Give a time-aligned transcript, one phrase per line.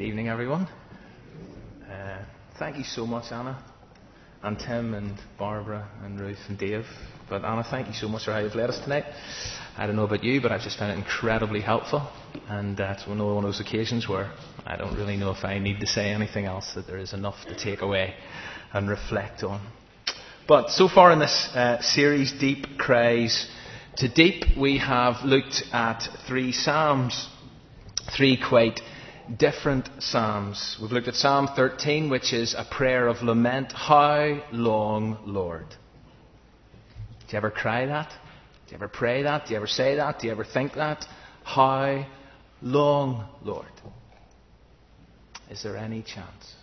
[0.00, 0.66] Good evening, everyone.
[1.86, 2.24] Uh,
[2.58, 3.62] thank you so much, Anna,
[4.42, 6.86] and Tim, and Barbara, and Ruth, and Dave.
[7.28, 9.04] But Anna, thank you so much for how you've led us tonight.
[9.76, 12.10] I don't know about you, but I've just found it incredibly helpful.
[12.48, 14.32] And uh, it's one of those occasions where
[14.64, 17.44] I don't really know if I need to say anything else, that there is enough
[17.48, 18.14] to take away
[18.72, 19.60] and reflect on.
[20.48, 23.50] But so far in this uh, series, Deep Cries
[23.98, 27.28] to Deep, we have looked at three Psalms,
[28.16, 28.80] three quite
[29.38, 30.76] different Psalms.
[30.80, 33.72] We've looked at Psalm 13, which is a prayer of lament.
[33.72, 35.68] How long, Lord?
[35.68, 35.76] Do
[37.32, 38.10] you ever cry that?
[38.10, 39.46] Do you ever pray that?
[39.46, 40.18] Do you ever say that?
[40.18, 41.04] Do you ever think that?
[41.44, 42.06] How
[42.62, 43.66] long, Lord?
[45.50, 46.54] Is there any chance?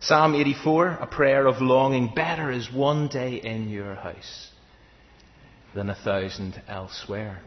[0.00, 2.12] Psalm 84, a prayer of longing.
[2.14, 4.50] Better is one day in your house
[5.74, 7.40] than a thousand elsewhere.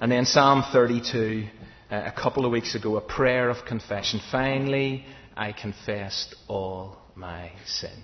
[0.00, 1.46] And then Psalm 32,
[1.90, 4.20] uh, a couple of weeks ago, a prayer of confession.
[4.30, 5.04] Finally,
[5.36, 7.96] I confessed all my sin.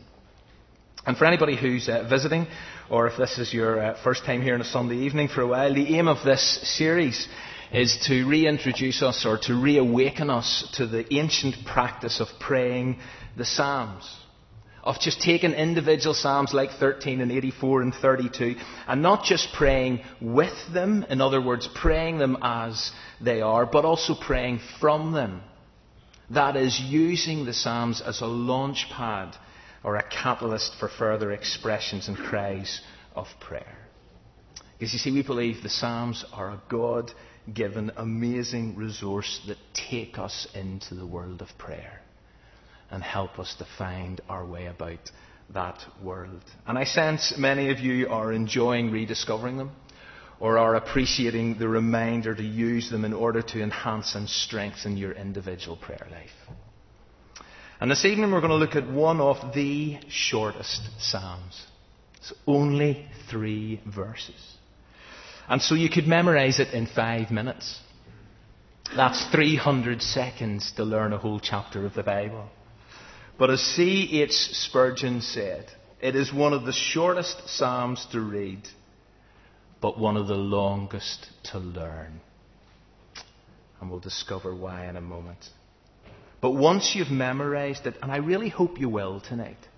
[1.04, 2.46] And for anybody who's uh, visiting,
[2.88, 5.46] or if this is your uh, first time here on a Sunday evening for a
[5.46, 7.26] while, the aim of this series
[7.72, 12.98] is to reintroduce us or to reawaken us to the ancient practice of praying
[13.36, 14.04] the Psalms.
[14.84, 18.56] Of just taking individual Psalms like 13 and 84 and 32
[18.88, 23.84] and not just praying with them, in other words, praying them as they are, but
[23.84, 25.42] also praying from them.
[26.30, 29.36] That is, using the Psalms as a launch pad
[29.84, 32.80] or a catalyst for further expressions and cries
[33.14, 33.78] of prayer.
[34.78, 37.12] Because you see, we believe the Psalms are a God
[37.52, 42.01] given amazing resource that take us into the world of prayer
[42.92, 45.10] and help us to find our way about
[45.54, 46.42] that world.
[46.66, 49.72] And I sense many of you are enjoying rediscovering them
[50.38, 55.12] or are appreciating the reminder to use them in order to enhance and strengthen your
[55.12, 56.56] individual prayer life.
[57.80, 61.66] And this evening we're going to look at one of the shortest Psalms.
[62.16, 64.56] It's only three verses.
[65.48, 67.80] And so you could memorize it in five minutes.
[68.94, 72.48] That's 300 seconds to learn a whole chapter of the Bible.
[73.38, 74.32] But as C.H.
[74.32, 75.66] Spurgeon said,
[76.00, 78.68] it is one of the shortest Psalms to read,
[79.80, 82.20] but one of the longest to learn.
[83.80, 85.48] And we'll discover why in a moment.
[86.40, 89.68] But once you've memorized it, and I really hope you will tonight,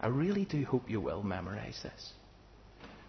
[0.00, 2.12] I really do hope you will memorize this.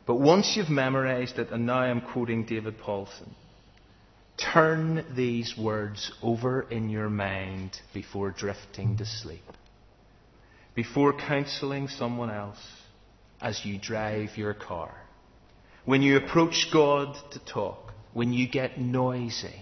[0.06, 3.29] But once you've memorized it, and now I'm quoting David Powlison,
[4.38, 9.44] turn these words over in your mind before drifting to sleep,
[10.75, 12.59] before counseling someone else
[13.42, 14.94] as you drive your car,
[15.86, 19.62] when you approach God to talk, when you get noisy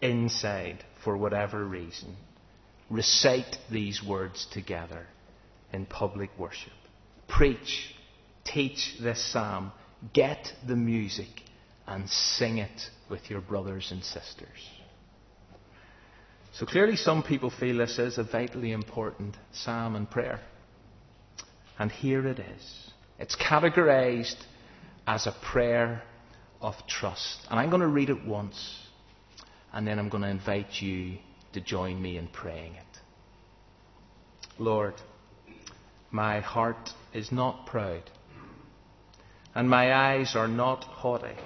[0.00, 2.16] inside for whatever reason.
[2.90, 5.06] Recite these words together
[5.72, 6.72] in public worship.
[7.28, 7.94] Preach
[8.44, 9.72] teach this psalm,
[10.12, 11.28] get the music,
[11.86, 14.70] and sing it with your brothers and sisters.
[16.54, 20.40] So clearly, some people feel this is a vitally important psalm and prayer.
[21.78, 22.90] And here it is.
[23.18, 24.36] It's categorized
[25.06, 26.02] as a prayer
[26.60, 27.46] of trust.
[27.50, 28.78] And I'm going to read it once,
[29.72, 31.18] and then I'm going to invite you
[31.54, 32.98] to join me in praying it.
[34.58, 34.94] Lord,
[36.10, 38.02] my heart is not proud
[39.54, 41.36] and my eyes are not haughty.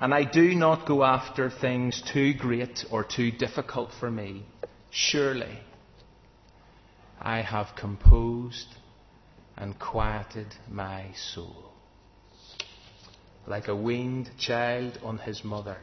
[0.00, 4.46] And I do not go after things too great or too difficult for me.
[4.90, 5.58] Surely
[7.20, 8.76] I have composed
[9.58, 11.72] and quieted my soul.
[13.46, 15.76] Like a weaned child on his mother.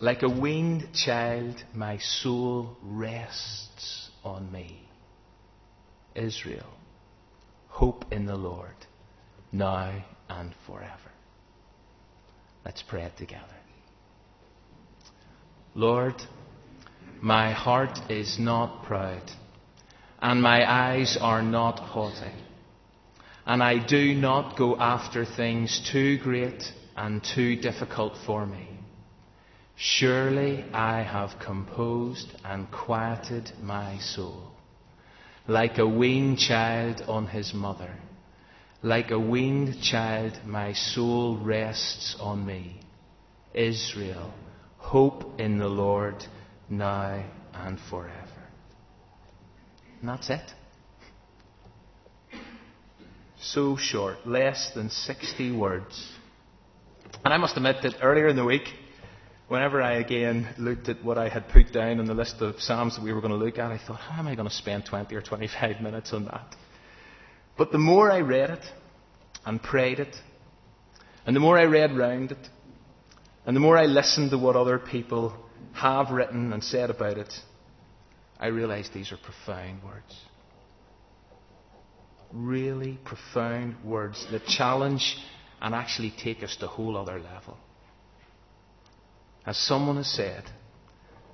[0.00, 4.88] Like a weaned child, my soul rests on me.
[6.14, 6.72] Israel,
[7.68, 8.86] hope in the Lord
[9.52, 11.13] now and forever.
[12.64, 13.44] Let's pray it together.
[15.74, 16.14] Lord,
[17.20, 19.30] my heart is not proud,
[20.20, 22.32] and my eyes are not haughty,
[23.44, 26.62] and I do not go after things too great
[26.96, 28.68] and too difficult for me.
[29.76, 34.52] Surely I have composed and quieted my soul,
[35.48, 37.90] like a weaned child on his mother.
[38.84, 42.78] Like a weaned child, my soul rests on me.
[43.54, 44.30] Israel,
[44.76, 46.22] hope in the Lord
[46.68, 48.44] now and forever.
[50.00, 50.52] And that's it.
[53.40, 56.12] So short, less than 60 words.
[57.24, 58.68] And I must admit that earlier in the week,
[59.48, 62.96] whenever I again looked at what I had put down on the list of Psalms
[62.96, 64.84] that we were going to look at, I thought, how am I going to spend
[64.84, 66.54] 20 or 25 minutes on that?
[67.56, 68.64] But the more I read it
[69.46, 70.14] and prayed it,
[71.26, 72.48] and the more I read round it,
[73.46, 75.34] and the more I listened to what other people
[75.74, 77.32] have written and said about it,
[78.38, 80.18] I realized these are profound words.
[82.32, 85.16] Really profound words that challenge
[85.60, 87.56] and actually take us to a whole other level.
[89.46, 90.44] As someone has said,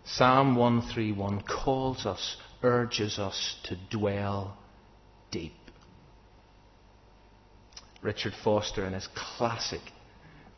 [0.04, 4.56] Psalm 131 calls us, urges us to dwell
[5.30, 5.59] deep.
[8.02, 9.80] Richard Foster, in his classic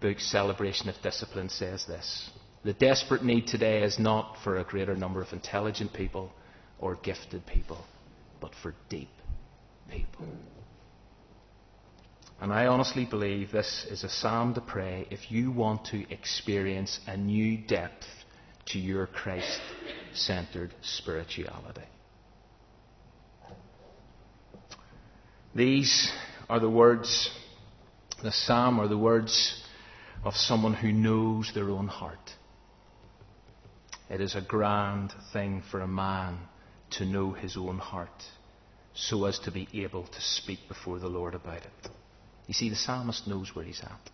[0.01, 2.31] book, Celebration of Discipline, says this
[2.65, 6.33] The desperate need today is not for a greater number of intelligent people
[6.79, 7.85] or gifted people,
[8.41, 9.11] but for deep
[9.91, 10.27] people.
[12.41, 16.99] And I honestly believe this is a psalm to pray if you want to experience
[17.07, 18.07] a new depth
[18.67, 19.61] to your Christ
[20.13, 21.83] centered spirituality.
[25.55, 26.11] These
[26.49, 27.31] are the words,
[28.23, 29.63] the psalm are the words
[30.25, 32.31] of someone who knows their own heart.
[34.11, 36.39] It is a grand thing for a man
[36.99, 38.23] to know his own heart
[38.95, 41.89] so as to be able to speak before the Lord about it.
[42.47, 44.11] You see, the psalmist knows where he's at.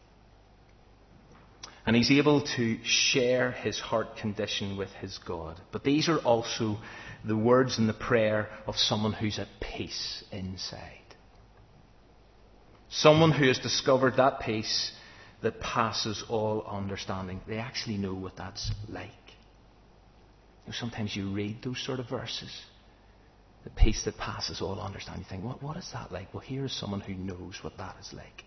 [1.85, 5.59] And he's able to share his heart condition with his God.
[5.73, 6.77] But these are also
[7.25, 10.98] the words and the prayer of someone who's at peace inside.
[12.91, 14.93] Someone who has discovered that peace
[15.43, 17.41] that passes all understanding.
[17.47, 19.11] They actually know what that's like.
[20.65, 22.51] You know, sometimes you read those sort of verses
[23.65, 25.25] the peace that passes all understanding.
[25.25, 26.33] You think, what, what is that like?
[26.33, 28.45] Well, here is someone who knows what that is like.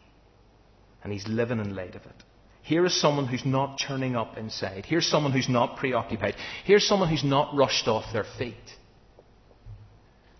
[1.03, 2.23] And he's living in light of it.
[2.63, 4.85] Here is someone who's not turning up inside.
[4.85, 6.35] Here's someone who's not preoccupied.
[6.63, 8.55] Here's someone who's not rushed off their feet.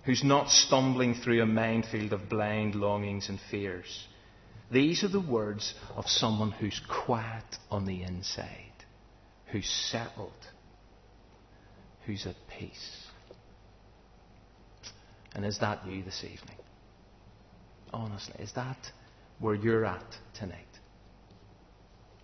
[0.05, 4.07] Who's not stumbling through a minefield of blind longings and fears.
[4.71, 8.85] These are the words of someone who's quiet on the inside,
[9.47, 10.31] who's settled,
[12.05, 13.05] who's at peace.
[15.35, 16.57] And is that you this evening?
[17.93, 18.77] Honestly, is that
[19.39, 20.65] where you're at tonight?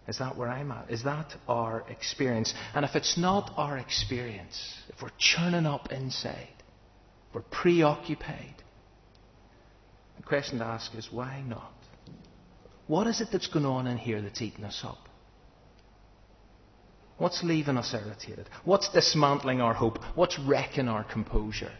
[0.07, 0.89] Is that where I'm at?
[0.89, 2.53] Is that our experience?
[2.74, 4.57] And if it's not our experience,
[4.88, 6.47] if we're churning up inside,
[7.38, 8.56] we're preoccupied,
[10.16, 11.72] the question to ask is why not?
[12.88, 14.98] What is it that's going on in here that's eating us up?
[17.19, 18.50] What's leaving us irritated?
[18.63, 20.00] What's dismantling our hope?
[20.16, 21.72] What's wrecking our composure?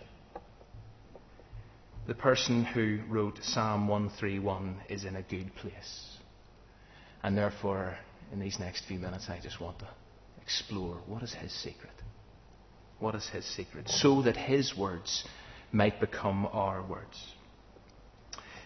[2.06, 6.18] the person who wrote Psalm 131 is in a good place.
[7.22, 7.98] And therefore,
[8.32, 9.88] in these next few minutes, I just want to
[10.42, 11.92] explore what is his secret?
[13.00, 13.90] What is his secret?
[13.90, 15.26] So that his words
[15.72, 17.18] might become our words.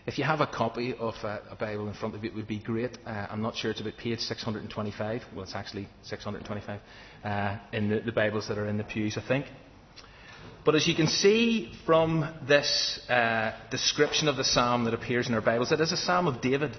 [0.08, 2.48] If you have a copy of a, a Bible in front of you, it would
[2.48, 2.98] be great.
[3.06, 5.22] Uh, I'm not sure it's about page 625.
[5.34, 6.80] Well, it's actually 625
[7.24, 9.46] uh, in the, the Bibles that are in the pews, I think.
[10.66, 15.36] But as you can see from this uh, description of the psalm that appears in
[15.36, 16.76] our Bibles, it is a psalm of David.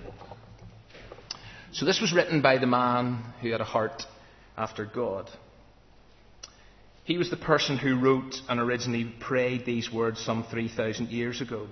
[1.72, 4.04] So this was written by the man who had a heart
[4.56, 5.30] after God.
[7.12, 11.68] He was the person who wrote and originally prayed these words some 3,000 years ago.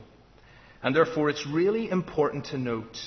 [0.82, 2.98] And therefore, it's really important to note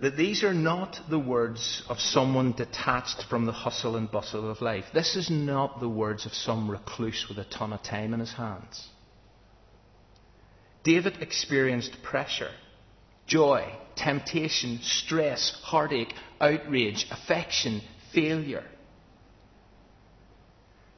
[0.00, 4.60] that these are not the words of someone detached from the hustle and bustle of
[4.62, 4.86] life.
[4.92, 8.32] This is not the words of some recluse with a ton of time in his
[8.32, 8.88] hands.
[10.82, 12.50] David experienced pressure,
[13.28, 17.80] joy, temptation, stress, heartache, outrage, affection,
[18.12, 18.64] failure.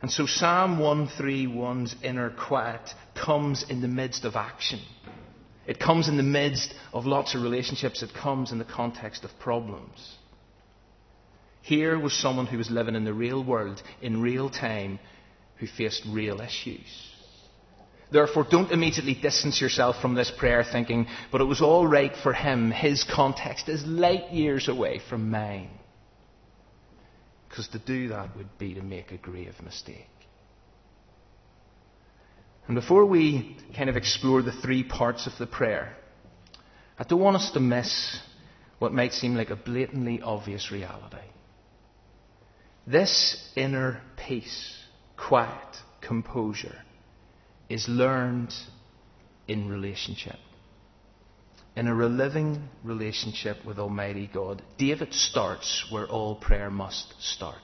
[0.02, 4.80] And so Psalm 131's inner quiet comes in the midst of action.
[5.64, 8.02] It comes in the midst of lots of relationships.
[8.02, 10.16] It comes in the context of problems.
[11.62, 14.98] Here was someone who was living in the real world, in real time,
[15.58, 17.12] who faced real issues.
[18.10, 22.32] Therefore, don't immediately distance yourself from this prayer thinking, but it was all right for
[22.32, 22.72] him.
[22.72, 25.70] His context is light years away from mine.
[27.52, 30.08] Because to do that would be to make a grave mistake.
[32.66, 35.94] And before we kind of explore the three parts of the prayer,
[36.98, 38.18] I don't want us to miss
[38.78, 41.18] what might seem like a blatantly obvious reality.
[42.86, 44.74] This inner peace,
[45.18, 46.78] quiet, composure
[47.68, 48.54] is learned
[49.46, 50.38] in relationship.
[51.74, 57.56] In a living relationship with Almighty God, David starts where all prayer must start.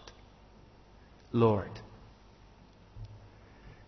[1.32, 1.70] Lord.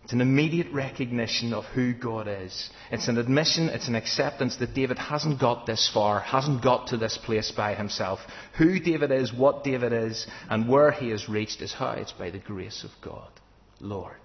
[0.03, 2.69] It's an immediate recognition of who God is.
[2.91, 6.97] It's an admission, it's an acceptance that David hasn't got this far, hasn't got to
[6.97, 8.19] this place by himself.
[8.57, 12.29] Who David is, what David is, and where he has reached is how it's by
[12.29, 13.31] the grace of God.
[13.79, 14.19] Lord.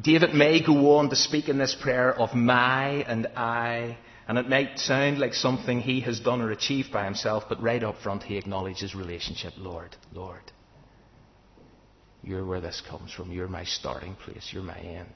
[0.00, 4.48] David may go on to speak in this prayer of my and I, and it
[4.48, 8.22] might sound like something he has done or achieved by himself, but right up front
[8.22, 9.54] he acknowledges relationship.
[9.56, 10.42] Lord, Lord.
[12.22, 13.32] You're where this comes from.
[13.32, 14.50] You're my starting place.
[14.52, 15.14] You're my end.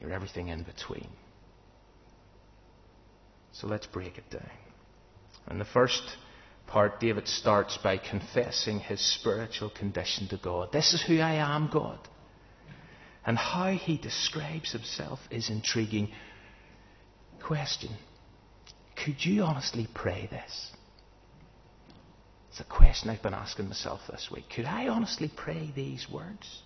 [0.00, 1.08] You're everything in between.
[3.52, 4.50] So let's break it down.
[5.50, 6.02] In the first
[6.66, 10.72] part, David starts by confessing his spiritual condition to God.
[10.72, 11.98] This is who I am, God.
[13.24, 16.10] And how he describes himself is intriguing.
[17.42, 17.90] Question
[18.96, 20.72] Could you honestly pray this?
[22.50, 24.44] It's a question I've been asking myself this week.
[24.54, 26.62] Could I honestly pray these words?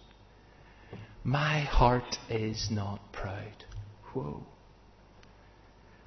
[1.22, 3.64] My heart is not proud.
[4.12, 4.44] Whoa.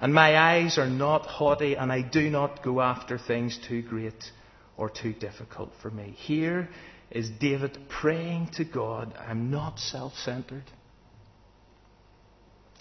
[0.00, 4.32] And my eyes are not haughty, and I do not go after things too great
[4.76, 6.14] or too difficult for me.
[6.16, 6.68] Here
[7.10, 10.64] is David praying to God, I'm not self centered.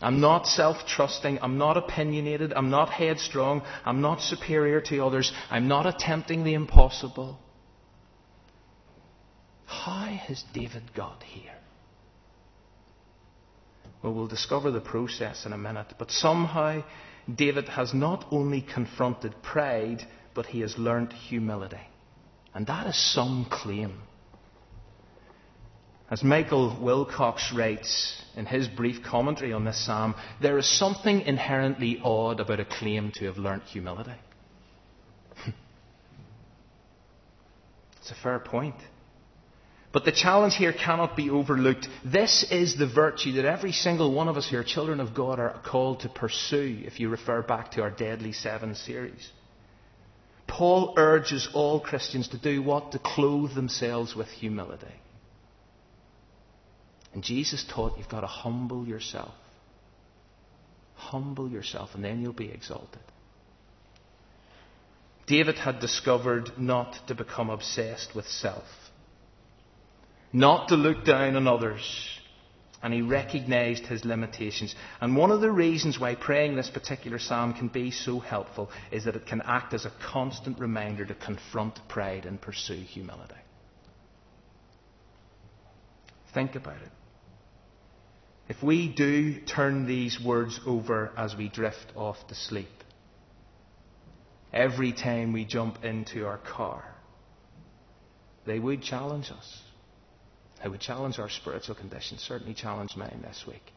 [0.01, 1.39] I'm not self trusting.
[1.41, 2.53] I'm not opinionated.
[2.53, 3.63] I'm not headstrong.
[3.83, 5.31] I'm not superior to others.
[5.50, 7.38] I'm not attempting the impossible.
[9.65, 11.53] How has David got here?
[14.01, 15.93] Well, we'll discover the process in a minute.
[16.00, 16.83] But somehow,
[17.33, 21.81] David has not only confronted pride, but he has learnt humility.
[22.53, 24.00] And that is some claim.
[26.12, 32.01] As Michael Wilcox writes in his brief commentary on this psalm, there is something inherently
[32.04, 34.16] odd about a claim to have learnt humility.
[37.98, 38.75] it's a fair point.
[39.92, 41.88] But the challenge here cannot be overlooked.
[42.04, 45.62] This is the virtue that every single one of us here, children of God, are
[45.66, 49.32] called to pursue, if you refer back to our Deadly Seven series.
[50.48, 52.94] Paul urges all Christians to do what?
[52.94, 54.88] To clothe themselves with humility.
[57.13, 59.34] And Jesus taught you've got to humble yourself.
[60.96, 63.00] Humble yourself, and then you'll be exalted.
[65.25, 68.66] David had discovered not to become obsessed with self,
[70.34, 72.20] not to look down on others,
[72.82, 74.74] and he recognized his limitations.
[75.00, 79.06] And one of the reasons why praying this particular psalm can be so helpful is
[79.06, 83.36] that it can act as a constant reminder to confront pride and pursue humility.
[86.33, 86.91] Think about it.
[88.48, 92.67] If we do turn these words over as we drift off to sleep,
[94.51, 96.83] every time we jump into our car,
[98.45, 99.62] they would challenge us.
[100.63, 103.71] They would challenge our spiritual condition, certainly challenge mine this week.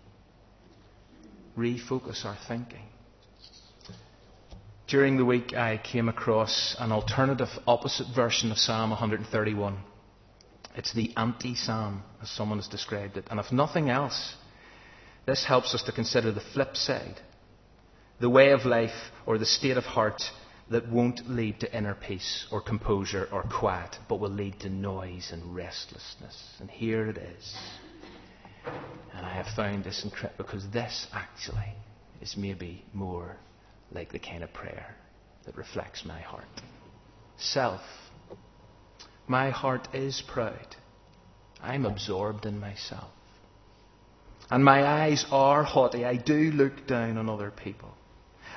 [1.56, 2.86] Refocus our thinking.
[4.88, 9.78] During the week, I came across an alternative, opposite version of Psalm 131.
[10.74, 13.26] It's the anti psalm, as someone has described it.
[13.30, 14.34] And if nothing else,
[15.26, 17.20] this helps us to consider the flip side
[18.20, 20.22] the way of life or the state of heart
[20.70, 25.30] that won't lead to inner peace or composure or quiet, but will lead to noise
[25.32, 26.36] and restlessness.
[26.60, 27.56] And here it is.
[29.12, 31.74] And I have found this incredible because this actually
[32.20, 33.36] is maybe more
[33.90, 34.94] like the kind of prayer
[35.44, 36.62] that reflects my heart.
[37.38, 37.80] Self.
[39.26, 40.76] My heart is proud.
[41.62, 43.10] I'm absorbed in myself.
[44.50, 46.04] And my eyes are haughty.
[46.04, 47.94] I do look down on other people.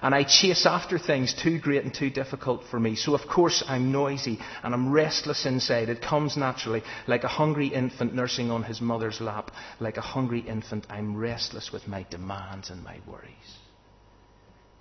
[0.01, 2.95] And I chase after things too great and too difficult for me.
[2.95, 5.87] So, of course, I'm noisy and I'm restless inside.
[5.87, 9.51] It comes naturally, like a hungry infant nursing on his mother's lap.
[9.79, 13.57] Like a hungry infant, I'm restless with my demands and my worries.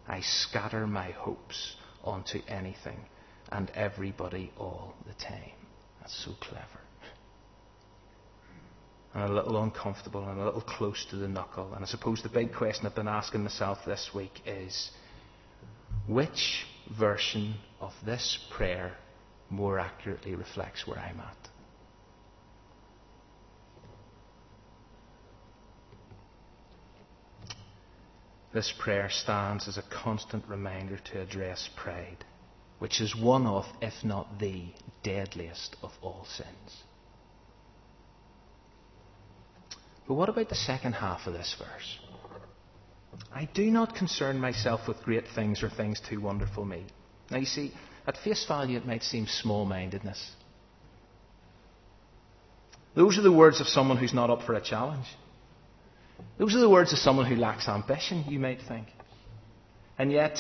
[0.09, 3.01] I scatter my hopes onto anything
[3.53, 5.64] and everybody all the time.
[6.05, 6.85] That's so clever
[9.15, 11.73] and a little uncomfortable and a little close to the knuckle.
[11.75, 14.91] And I suppose the big question I've been asking myself this week is
[16.09, 16.67] which
[16.99, 18.93] version of this prayer
[19.49, 21.37] more accurately reflects where I'm at?
[28.53, 32.25] This prayer stands as a constant reminder to address pride,
[32.79, 34.67] which is one of, if not the,
[35.03, 36.83] deadliest of all sins.
[40.09, 41.99] But what about the second half of this verse?
[43.33, 46.85] I do not concern myself with great things or things too wonderful me.
[47.31, 47.73] Now, you see,
[48.07, 50.33] at face value, it might seem small mindedness.
[52.95, 55.07] Those are the words of someone who's not up for a challenge.
[56.39, 58.89] Those are the words of someone who lacks ambition, you might think.
[59.99, 60.39] And yet,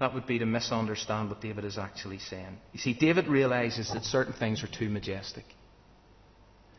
[0.00, 2.58] that would be to misunderstand what David is actually saying.
[2.72, 5.44] You see, David realizes that certain things are too majestic,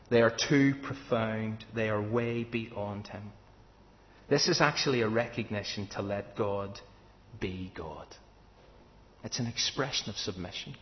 [0.09, 3.31] they are too profound, they are way beyond him.
[4.29, 6.79] This is actually a recognition to let God
[7.39, 8.07] be God.
[9.23, 10.75] It's an expression of submission.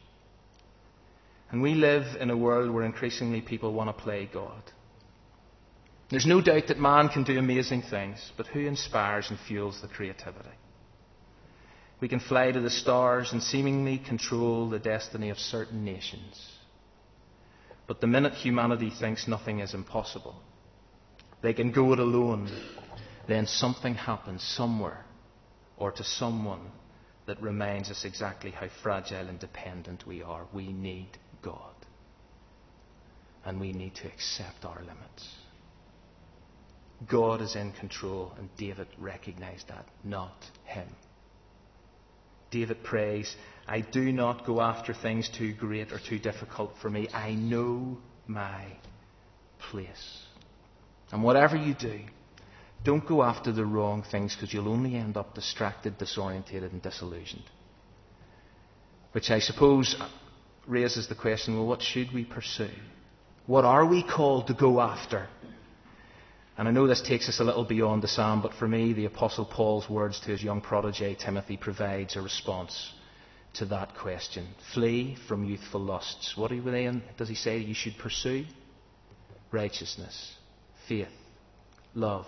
[1.51, 4.63] And we live in a world where increasingly people want to play God.
[6.09, 9.87] There's no doubt that man can do amazing things, but who inspires and fuels the
[9.87, 10.49] creativity?
[12.00, 16.51] We can fly to the stars and seemingly control the destiny of certain nations.
[17.88, 20.35] But the minute humanity thinks nothing is impossible,
[21.41, 22.50] they can go it alone,
[23.27, 25.05] then something happens somewhere
[25.77, 26.71] or to someone
[27.25, 30.45] that reminds us exactly how fragile and dependent we are.
[30.53, 31.09] We need
[31.41, 31.73] God.
[33.45, 35.35] And we need to accept our limits.
[37.09, 40.88] God is in control, and David recognized that, not him.
[42.53, 43.36] David prays,
[43.67, 47.10] I do not go after things too great or too difficult for me.
[47.12, 48.65] I know my
[49.72, 50.22] place.
[51.12, 52.01] And whatever you do,
[52.83, 57.50] don't go after the wrong things because you'll only end up distracted, disorientated, and disillusioned.
[59.13, 59.95] Which I suppose
[60.67, 62.69] raises the question well, what should we pursue?
[63.48, 65.27] What are we called to go after?
[66.57, 69.05] And I know this takes us a little beyond the psalm, but for me, the
[69.05, 72.93] Apostle Paul's words to his young protege Timothy provides a response
[73.55, 74.48] to that question.
[74.74, 76.38] Flee from youthful lusts.
[76.38, 77.01] What are they in?
[77.17, 78.45] Does he say you should pursue?
[79.51, 80.33] Righteousness,
[80.88, 81.07] faith,
[81.95, 82.27] love,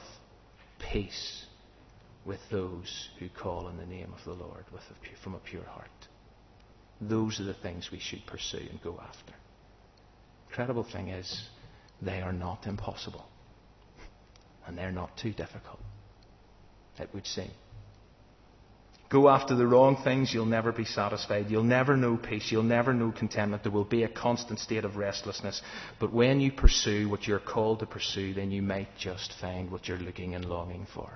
[0.92, 1.46] peace
[2.26, 5.90] with those who call in the name of the Lord a, from a pure heart.
[7.00, 9.34] Those are the things we should pursue and go after.
[10.50, 11.48] Incredible thing is,
[12.02, 13.26] they are not impossible.
[14.68, 15.80] And they're not too difficult,
[17.00, 17.52] it would seem.
[19.10, 21.50] Go after the wrong things, you'll never be satisfied.
[21.50, 22.52] You'll never know peace.
[22.52, 23.62] You'll never know contentment.
[23.62, 25.62] There will be a constant state of restlessness.
[26.00, 29.88] But when you pursue what you're called to pursue, then you might just find what
[29.88, 31.12] you're looking and longing for.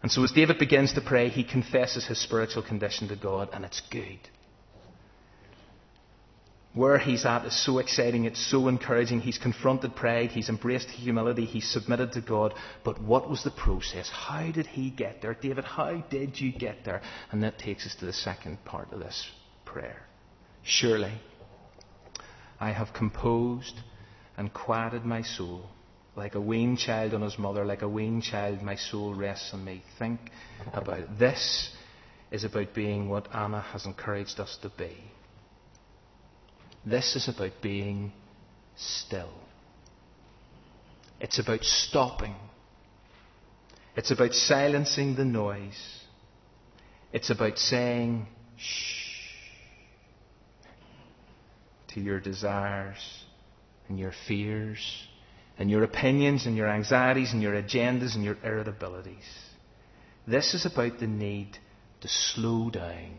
[0.00, 3.64] And so as David begins to pray, he confesses his spiritual condition to God, and
[3.64, 4.20] it's good.
[6.74, 9.20] Where he's at is so exciting, it's so encouraging.
[9.20, 12.54] He's confronted pride, he's embraced humility, he's submitted to God.
[12.84, 14.10] But what was the process?
[14.10, 15.34] How did he get there?
[15.34, 17.00] David, how did you get there?
[17.32, 19.28] And that takes us to the second part of this
[19.64, 20.02] prayer.
[20.62, 21.14] Surely,
[22.60, 23.74] I have composed
[24.36, 25.64] and quieted my soul.
[26.16, 29.64] Like a weaned child on his mother, like a weaned child, my soul rests on
[29.64, 29.82] me.
[29.98, 30.20] Think
[30.72, 31.18] about it.
[31.18, 31.72] This
[32.30, 34.96] is about being what Anna has encouraged us to be
[36.90, 38.12] this is about being
[38.76, 39.32] still.
[41.20, 42.36] It's about stopping.
[43.96, 46.04] It's about silencing the noise.
[47.12, 49.06] It's about saying shh
[51.88, 52.98] to your desires
[53.88, 54.78] and your fears
[55.58, 59.26] and your opinions and your anxieties and your agendas and your irritabilities.
[60.26, 61.58] This is about the need
[62.02, 63.16] to slow down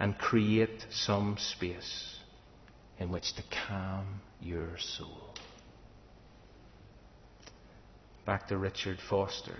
[0.00, 2.11] and create some space
[3.02, 5.34] in which to calm your soul.
[8.24, 9.56] Back to Richard Foster.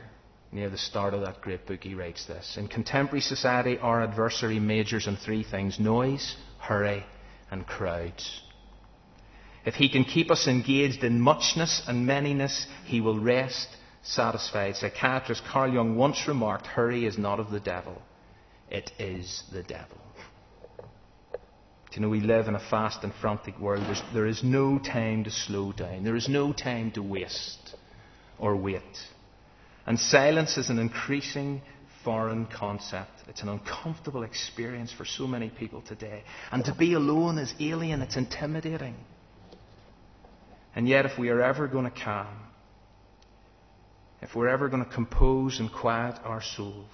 [0.52, 4.60] Near the start of that great book, he writes this In contemporary society, our adversary
[4.60, 7.04] majors on three things noise, hurry,
[7.50, 8.42] and crowds.
[9.64, 13.68] If he can keep us engaged in muchness and manyness, he will rest
[14.02, 14.76] satisfied.
[14.76, 18.02] Psychiatrist Carl Jung once remarked, Hurry is not of the devil,
[18.70, 19.98] it is the devil.
[21.94, 23.84] You know, we live in a fast and frantic world.
[23.84, 26.04] There's, there is no time to slow down.
[26.04, 27.74] There is no time to waste
[28.38, 28.82] or wait.
[29.84, 31.60] And silence is an increasing
[32.02, 33.10] foreign concept.
[33.28, 36.22] It's an uncomfortable experience for so many people today.
[36.50, 38.96] And to be alone is alien, it's intimidating.
[40.74, 42.38] And yet, if we are ever going to calm,
[44.22, 46.86] if we're ever going to compose and quiet our souls,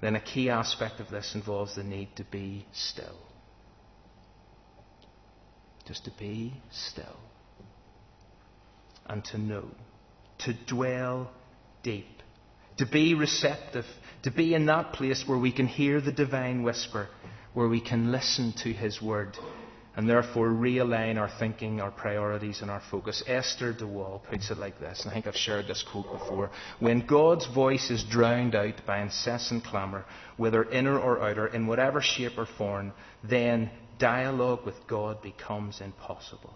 [0.00, 3.16] then a key aspect of this involves the need to be still
[5.88, 7.16] just to be still
[9.06, 9.64] and to know,
[10.38, 11.30] to dwell
[11.82, 12.22] deep,
[12.76, 13.86] to be receptive,
[14.22, 17.08] to be in that place where we can hear the divine whisper,
[17.54, 19.36] where we can listen to His word,
[19.98, 23.20] and therefore realign our thinking, our priorities, and our focus.
[23.26, 26.52] Esther de Waal puts it like this, and I think I've shared this quote before.
[26.78, 30.04] When God's voice is drowned out by incessant clamour,
[30.36, 32.92] whether inner or outer, in whatever shape or form,
[33.24, 36.54] then dialogue with God becomes impossible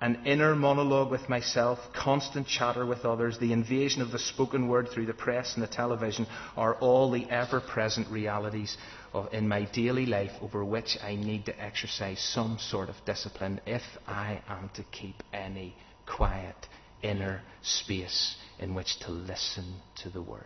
[0.00, 4.88] an inner monologue with myself, constant chatter with others, the invasion of the spoken word
[4.88, 8.78] through the press and the television are all the ever present realities
[9.12, 13.60] of, in my daily life over which I need to exercise some sort of discipline
[13.66, 16.56] if I am to keep any quiet
[17.02, 20.44] inner space in which to listen to the word.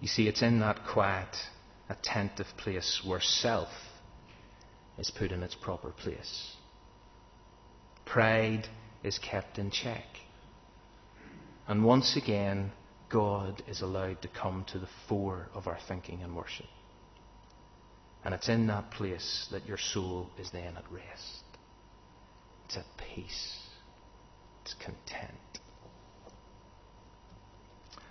[0.00, 1.36] You see, it's in that quiet,
[1.88, 3.68] attentive place where self
[4.98, 6.56] is put in its proper place.
[8.04, 8.68] Pride
[9.02, 10.04] is kept in check.
[11.66, 12.72] And once again,
[13.08, 16.66] God is allowed to come to the fore of our thinking and worship.
[18.24, 21.44] And it's in that place that your soul is then at rest.
[22.66, 22.84] It's at
[23.14, 23.58] peace.
[24.62, 25.60] It's content.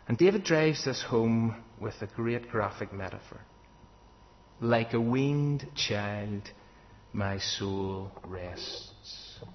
[0.07, 3.39] And David drives this home with a great graphic metaphor.
[4.59, 6.51] Like a weaned child,
[7.13, 8.90] my soul rests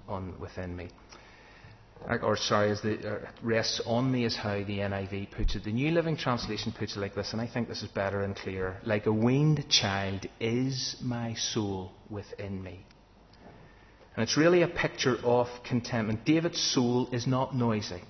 [0.08, 0.88] on within me.
[2.22, 5.64] Or sorry, as the uh, rests on me is how the NIV puts it.
[5.64, 8.36] The New Living Translation puts it like this, and I think this is better and
[8.36, 8.76] clearer.
[8.84, 12.84] Like a weaned child is my soul within me.
[14.14, 16.24] And it's really a picture of contentment.
[16.24, 18.02] David's soul is not noisy.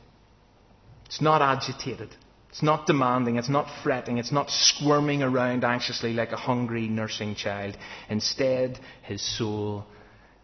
[1.07, 2.15] It's not agitated.
[2.51, 3.37] It's not demanding.
[3.37, 4.19] It's not fretting.
[4.19, 7.77] It's not squirming around anxiously like a hungry nursing child.
[8.09, 9.85] Instead, his soul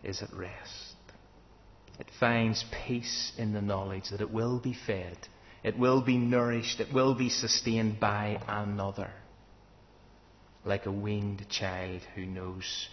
[0.03, 0.92] is at rest.
[2.23, 5.19] Finds peace in the knowledge that it will be fed,
[5.65, 9.11] it will be nourished, it will be sustained by another.
[10.65, 12.89] Like a weaned child who knows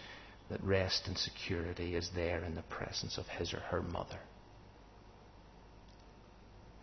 [0.50, 4.18] that rest and security is there in the presence of his or her mother.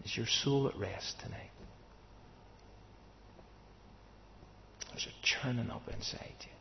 [0.05, 1.51] Is your soul at rest tonight?
[4.91, 6.53] There's a churning up inside you.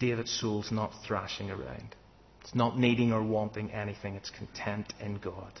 [0.00, 1.96] David's soul's not thrashing around.
[2.46, 5.52] It's not needing or wanting anything, it's content in God.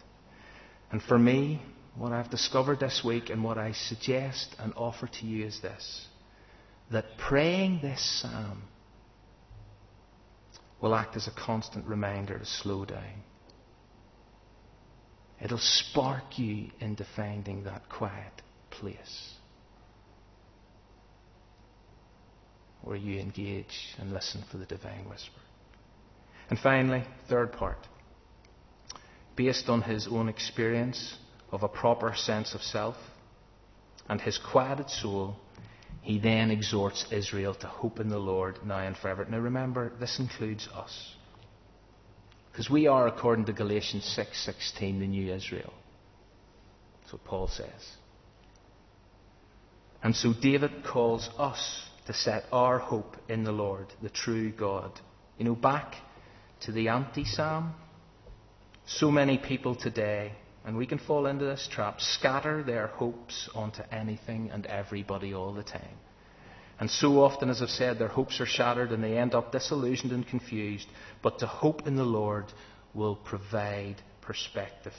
[0.92, 1.60] And for me,
[1.96, 6.06] what I've discovered this week and what I suggest and offer to you is this
[6.92, 8.62] that praying this psalm
[10.80, 13.24] will act as a constant reminder to slow down.
[15.42, 19.32] It'll spark you into finding that quiet place
[22.82, 25.40] where you engage and listen for the divine whisper.
[26.48, 27.78] And finally, third part.
[29.34, 31.16] Based on his own experience
[31.50, 32.96] of a proper sense of self
[34.08, 35.36] and his quieted soul,
[36.02, 39.26] he then exhorts Israel to hope in the Lord now and forever.
[39.28, 41.14] Now remember, this includes us.
[42.52, 45.74] Because we are, according to Galatians 6:16, the new Israel.
[47.00, 47.96] That's what Paul says.
[50.02, 54.92] And so David calls us to set our hope in the Lord, the true God.
[55.38, 55.96] You know, back
[56.60, 57.74] to the anti psalm.
[58.86, 60.32] So many people today,
[60.64, 65.52] and we can fall into this trap, scatter their hopes onto anything and everybody all
[65.52, 65.98] the time.
[66.78, 70.12] And so often, as I've said, their hopes are shattered and they end up disillusioned
[70.12, 70.86] and confused.
[71.22, 72.46] But to hope in the Lord
[72.94, 74.92] will provide perspective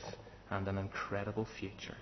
[0.49, 1.95] and an incredible future.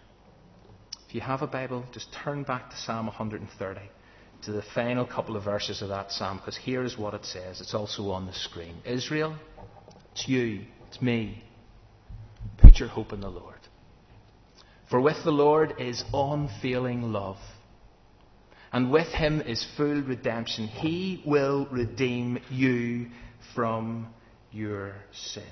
[1.08, 3.82] If you have a Bible, just turn back to Psalm 130
[4.46, 7.62] to the final couple of verses of that psalm, because here is what it says.
[7.62, 8.76] It's also on the screen.
[8.86, 9.36] Israel,
[10.14, 11.44] it's you, it's me.
[12.58, 13.60] Put your hope in the Lord.
[14.90, 17.38] For with the Lord is unfailing love,
[18.72, 20.68] and with him is full redemption.
[20.68, 23.08] He will redeem you
[23.56, 24.14] from
[24.52, 25.44] your sin.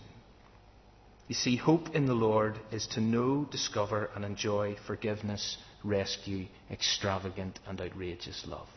[1.28, 7.60] You see, hope in the Lord is to know, discover, and enjoy forgiveness, rescue, extravagant,
[7.66, 8.68] and outrageous love.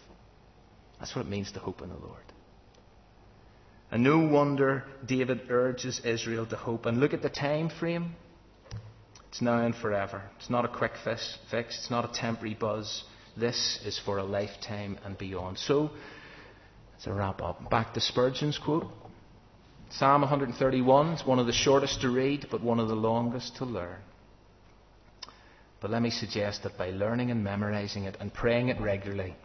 [0.98, 2.22] That's what it means to hope in the Lord.
[3.90, 6.86] And no wonder David urges Israel to hope.
[6.86, 8.16] And look at the time frame.
[9.28, 10.22] It's now and forever.
[10.38, 11.38] It's not a quick fix.
[11.52, 13.04] It's not a temporary buzz.
[13.36, 15.58] This is for a lifetime and beyond.
[15.58, 15.90] So,
[16.96, 17.70] it's a wrap up.
[17.70, 18.86] Back to Spurgeon's quote.
[19.90, 23.64] Psalm 131 is one of the shortest to read, but one of the longest to
[23.64, 23.98] learn.
[25.80, 29.36] But let me suggest that by learning and memorizing it and praying it regularly,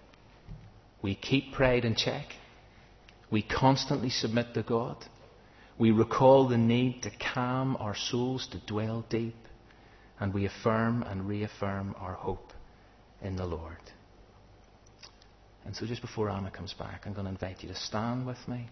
[1.02, 2.26] we keep pride in check.
[3.30, 4.98] We constantly submit to God.
[5.78, 9.36] We recall the need to calm our souls to dwell deep.
[10.20, 12.54] And we affirm and reaffirm our hope
[13.22, 13.78] in the Lord.
[15.66, 18.48] And so just before Anna comes back, I'm going to invite you to stand with
[18.48, 18.68] me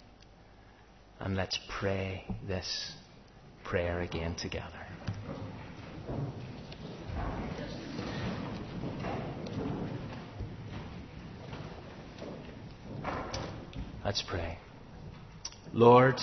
[1.19, 2.93] and let's pray this
[3.63, 4.87] prayer again together.
[14.09, 14.57] Let's pray.
[15.71, 16.19] Lord,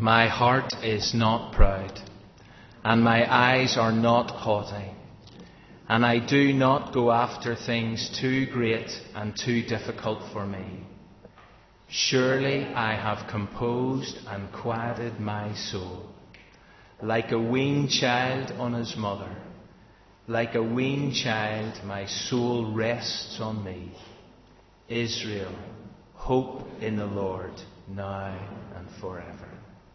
[0.00, 1.92] my heart is not proud,
[2.82, 4.92] and my eyes are not haughty,
[5.90, 10.86] and I do not go after things too great and too difficult for me.
[11.90, 16.08] Surely I have composed and quieted my soul,
[17.02, 19.36] like a weaned child on his mother.
[20.28, 23.92] Like a weaned child, my soul rests on me.
[24.88, 25.52] Israel,
[26.16, 27.52] Hope in the Lord,
[27.86, 28.34] now
[28.74, 29.45] and forever.